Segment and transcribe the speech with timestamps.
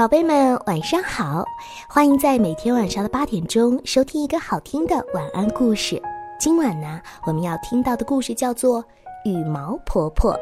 [0.00, 1.44] 宝贝们，晚上好！
[1.86, 6.00] 欢迎在每天晚上的八点钟收听一个好听的晚安故事。
[6.38, 8.82] 今晚呢，我们要听到的故事叫做
[9.26, 10.32] 《羽毛婆婆》。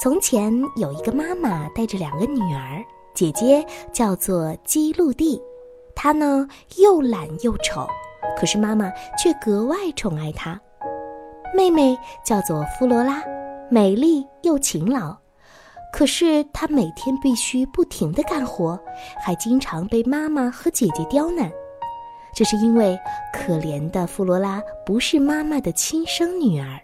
[0.00, 2.80] 从前有一个妈妈带着两个女儿，
[3.12, 5.42] 姐姐叫做基露蒂，
[5.92, 6.46] 她呢
[6.76, 7.84] 又懒又丑，
[8.38, 10.60] 可是妈妈却格外宠爱她。
[11.52, 13.20] 妹妹叫做弗罗拉，
[13.68, 15.21] 美丽又勤劳。
[15.92, 18.80] 可是他每天必须不停地干活，
[19.22, 21.52] 还经常被妈妈和姐姐刁难。
[22.34, 22.98] 这是因为
[23.30, 26.80] 可怜的弗罗拉不是妈妈的亲生女儿。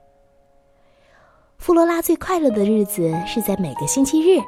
[1.57, 4.41] 弗罗拉最快乐的日子是在每个星期日，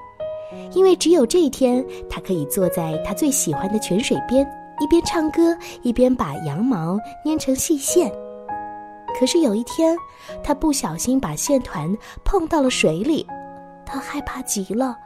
[0.72, 4.46] 因为只有这一天，她可以坐在她最喜欢的泉水边，
[4.78, 8.12] 一边唱歌，一边把羊毛粘成细线。
[9.18, 9.96] 可是有一天，
[10.44, 13.26] 她不小心把线团碰到了水里。
[13.92, 14.96] 他害怕极了，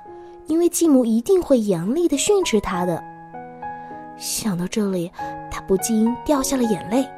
[0.46, 3.02] 因为继母一定会严厉的训斥他的。
[4.18, 5.10] 想到这里，
[5.50, 7.08] 他不禁掉下了眼泪。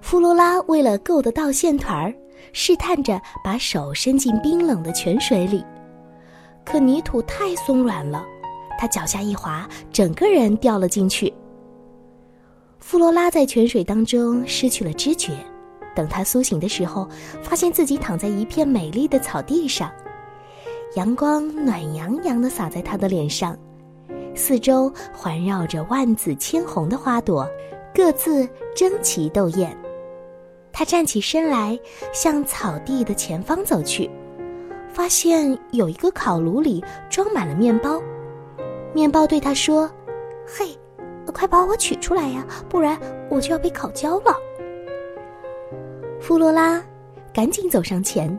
[0.00, 2.14] 弗罗拉为了够得到线团儿，
[2.54, 5.62] 试探着把手伸进冰冷的泉水里，
[6.64, 8.24] 可泥土太松软了，
[8.78, 11.32] 他脚下一滑，整个人掉了进去。
[12.78, 15.32] 弗罗拉在泉水当中失去了知觉，
[15.94, 17.06] 等他苏醒的时候，
[17.42, 19.92] 发现自己躺在一片美丽的草地上。
[20.96, 23.54] 阳光暖洋洋的洒在他的脸上，
[24.34, 27.46] 四周环绕着万紫千红的花朵，
[27.94, 29.76] 各自争奇斗艳。
[30.72, 31.78] 他站起身来，
[32.14, 34.10] 向草地的前方走去，
[34.88, 38.00] 发现有一个烤炉里装满了面包。
[38.94, 39.90] 面包对他说
[40.48, 40.74] ：“嘿，
[41.30, 44.34] 快把我取出来呀，不然我就要被烤焦了。”
[46.22, 46.82] 弗罗拉
[47.34, 48.34] 赶紧走上前。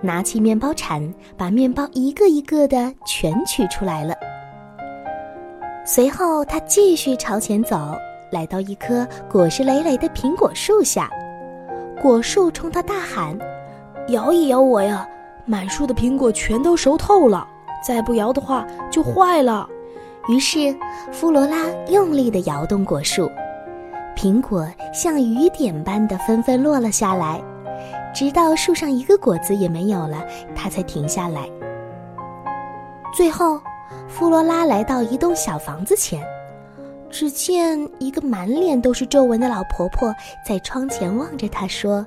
[0.00, 4.14] 拿起面包铲，把面包一个一个的全取出来了。
[5.86, 7.94] 随后，他继续朝前走，
[8.30, 11.10] 来到一棵果实累累的苹果树下。
[12.00, 13.38] 果树冲他大喊
[14.08, 15.06] ：“摇一摇我呀！
[15.46, 17.46] 满树的苹果全都熟透了，
[17.86, 19.68] 再不摇的话就坏了。”
[20.26, 20.74] 于是，
[21.12, 23.30] 弗罗拉用力地摇动果树，
[24.16, 27.42] 苹果像雨点般的纷纷落了下来。
[28.14, 31.50] 直到树上一个果子也没有了，他才停下来。
[33.12, 33.60] 最后，
[34.08, 36.24] 弗罗拉来到一栋小房子前，
[37.10, 40.14] 只见一个满脸都是皱纹的老婆婆
[40.46, 42.06] 在窗前望着她说：“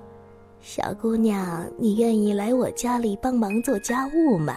[0.62, 4.56] 小姑娘，你愿意来我家里帮忙做家务吗？”“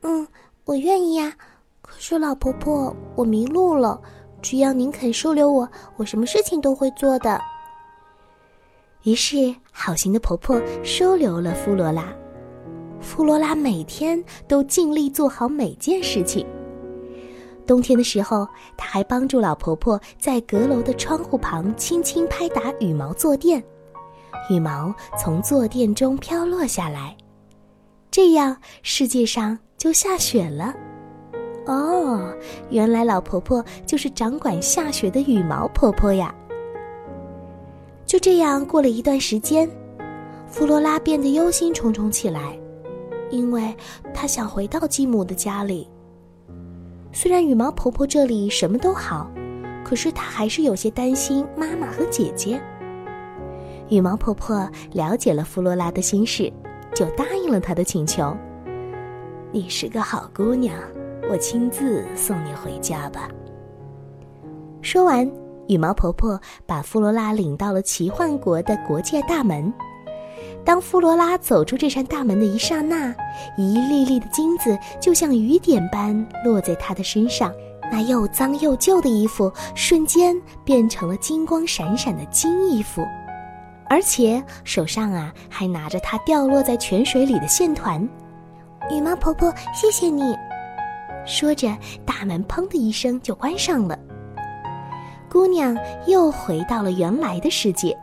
[0.00, 0.26] 嗯，
[0.64, 1.32] 我愿意呀。
[1.82, 4.00] 可是老婆婆，我迷路了，
[4.40, 7.38] 只要您肯收留我，我什么事情都会做的。”
[9.04, 12.12] 于是，好心的婆婆收留了弗罗拉。
[13.00, 16.46] 弗罗拉每天都尽力做好每件事情。
[17.66, 18.46] 冬天的时候，
[18.76, 23.62] 她还帮助老婆婆在阁楼的窗户旁轻轻拍打羽毛坐垫，
[24.48, 27.16] 羽毛从坐垫中飘落下来，
[28.08, 30.72] 这样世界上就下雪了。
[31.66, 32.32] 哦，
[32.70, 36.32] 原来老婆婆就是掌管下雪的羽毛婆婆呀。
[38.12, 39.66] 就这样过了一段时间，
[40.46, 42.54] 弗罗拉变得忧心忡忡起来，
[43.30, 43.74] 因为
[44.12, 45.88] 她想回到继母的家里。
[47.10, 49.30] 虽然羽毛婆婆这里什么都好，
[49.82, 52.60] 可是她还是有些担心妈妈和姐姐。
[53.88, 56.52] 羽毛婆婆了解了弗罗拉的心事，
[56.94, 58.36] 就答应了她的请求
[59.50, 60.76] ：“你是个好姑娘，
[61.30, 63.26] 我亲自送你回家吧。”
[64.84, 65.41] 说完。
[65.68, 69.72] 羽毛婆婆把弗罗拉领到了奇幻国的国界大门。
[70.64, 73.14] 当弗罗拉走出这扇大门的一刹那，
[73.56, 77.52] 一粒粒的金子就像雨点般落在她的身上。
[77.90, 83.06] 那又脏又旧的衣服瞬间变成了金光闪闪的金衣服，
[83.90, 88.08] 而且手上啊还拿着她掉落在泉水里的线团。
[88.90, 90.34] 羽毛婆婆，谢谢你。
[91.26, 93.98] 说着，大门砰的一声就关上了。
[95.32, 95.74] 姑娘
[96.06, 97.98] 又回到了原来的世界，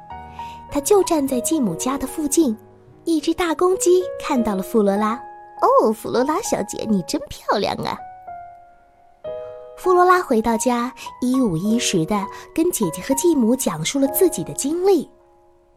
[0.72, 2.58] 她就站在继母家的附近。
[3.06, 5.14] 一只大公鸡看到了弗罗拉，
[5.62, 7.96] 哦，弗罗拉小姐，你真漂亮啊！
[9.78, 10.92] 弗罗拉回到家，
[11.22, 15.08] 一五一十的跟姐姐和继母讲述了自己的经历。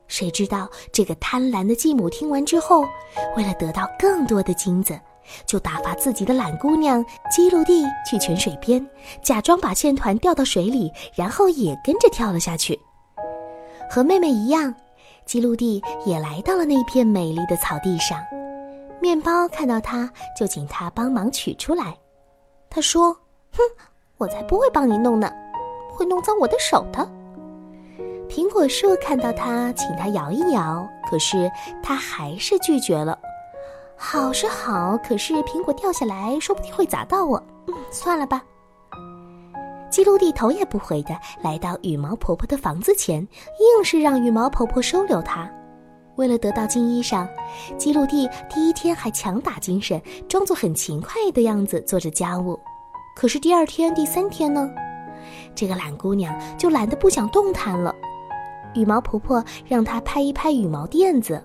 [0.08, 2.87] 谁知道这个贪婪的继母听完之后，
[3.37, 4.99] 为了得到更多的金子。
[5.47, 8.85] 就打发自己的懒姑娘基露蒂去泉水边，
[9.23, 12.79] 假装把线团掉到水里，然后也跟着跳了下去。
[13.91, 14.75] 和妹妹一样，
[15.25, 18.19] 基露蒂也来到了那片美丽的草地上。
[19.01, 21.95] 面包看到她，就请她帮忙取出来。
[22.71, 23.13] 他说
[23.53, 23.61] ：“哼，
[24.17, 25.31] 我才不会帮你弄呢，
[25.91, 27.07] 会弄脏我的手的。”
[28.31, 31.51] 苹果树看到他，请他摇一摇，可是
[31.83, 33.19] 他还是拒绝了。
[33.97, 37.43] 好是好，可是苹果掉下来说不定会砸到我。
[37.67, 38.43] 嗯，算了吧。
[39.91, 45.50] 基路蒂头也不回的来到羽毛婆婆的房子前，硬是让羽毛婆婆收留他。
[46.17, 47.29] 为了得到金衣裳，
[47.77, 52.59] 基路蒂第一天还强打精神，装作很勤快的样子做着家务。
[53.15, 54.71] 可是第二天、第三天呢，
[55.55, 57.95] 这个懒姑娘就懒得不想动弹了。
[58.75, 61.43] 羽毛婆婆让她拍一拍羽毛垫子，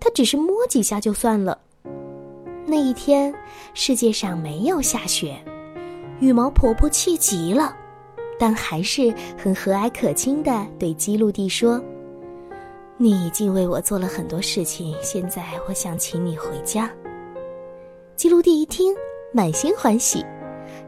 [0.00, 1.58] 她只是摸几下就算了。
[2.74, 3.32] 那一天，
[3.72, 5.36] 世界上没有下雪，
[6.18, 7.72] 羽毛婆婆气极了，
[8.36, 11.80] 但还是很和蔼可亲的对基路蒂说。
[12.96, 16.90] 你已经为我做了很多事情，现在我想请你回家。
[18.16, 18.92] 基路蒂一听，
[19.32, 20.26] 满心欢喜，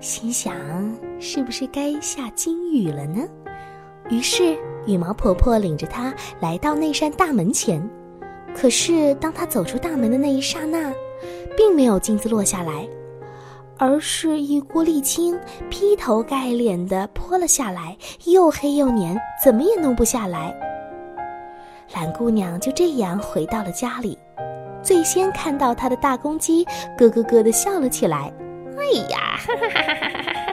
[0.01, 0.57] 心想：
[1.21, 3.23] 是不是该下金雨了呢？
[4.11, 4.59] 于是，
[4.89, 7.81] 羽毛婆婆领着她来到那扇大门前。
[8.57, 10.93] 可是，当她走出大门的那一刹那，
[11.57, 12.89] 并没有金子落下来，
[13.79, 15.39] 而是一锅沥青
[15.71, 20.55] 劈头盖脸的泼了下来，又黑又黏，怎么也弄不下来。
[21.95, 24.19] 懒姑娘就这样回到了家里，
[24.83, 26.65] 最先看到她的大公鸡
[26.99, 28.33] 咯咯咯的笑了起来。
[28.77, 30.53] 哎呀，哈哈哈哈哈哈！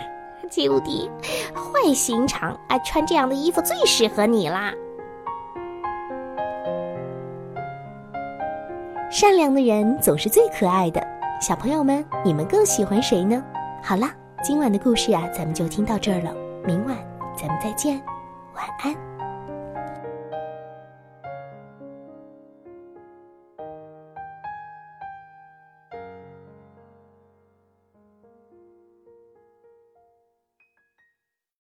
[0.50, 1.10] 基鲁迪，
[1.54, 2.78] 坏心肠啊！
[2.80, 4.72] 穿这样的衣服最适合你啦。
[9.14, 11.00] 善良的人总是最可爱的，
[11.40, 13.44] 小朋友们，你们更喜欢谁呢？
[13.84, 14.10] 好了，
[14.44, 16.34] 今晚的故事啊，咱们就听到这儿了。
[16.66, 16.98] 明晚
[17.38, 18.02] 咱们再见，
[18.56, 19.13] 晚安。